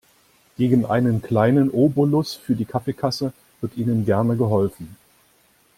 Gegen 0.57 0.87
einen 0.87 1.21
kleinen 1.21 1.69
Obolus 1.69 2.33
für 2.33 2.55
die 2.55 2.65
Kaffeekasse 2.65 3.33
wird 3.61 3.77
Ihnen 3.77 4.03
gerne 4.03 4.35
geholfen. 4.35 4.97